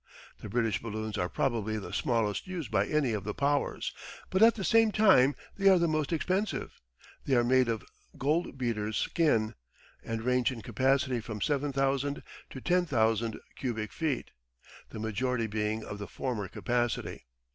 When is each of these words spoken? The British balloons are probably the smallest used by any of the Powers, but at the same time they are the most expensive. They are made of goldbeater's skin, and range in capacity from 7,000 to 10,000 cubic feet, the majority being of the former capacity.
The 0.39 0.49
British 0.49 0.81
balloons 0.81 1.15
are 1.19 1.29
probably 1.29 1.77
the 1.77 1.93
smallest 1.93 2.47
used 2.47 2.71
by 2.71 2.87
any 2.87 3.13
of 3.13 3.23
the 3.23 3.35
Powers, 3.35 3.93
but 4.31 4.41
at 4.41 4.55
the 4.55 4.63
same 4.63 4.91
time 4.91 5.35
they 5.57 5.69
are 5.69 5.77
the 5.77 5.87
most 5.87 6.11
expensive. 6.11 6.71
They 7.25 7.35
are 7.35 7.43
made 7.43 7.67
of 7.67 7.85
goldbeater's 8.17 8.97
skin, 8.97 9.53
and 10.03 10.23
range 10.23 10.51
in 10.51 10.63
capacity 10.63 11.19
from 11.19 11.39
7,000 11.39 12.23
to 12.49 12.59
10,000 12.59 13.39
cubic 13.55 13.91
feet, 13.93 14.31
the 14.89 14.97
majority 14.97 15.45
being 15.45 15.85
of 15.85 15.99
the 15.99 16.07
former 16.07 16.47
capacity. 16.47 17.27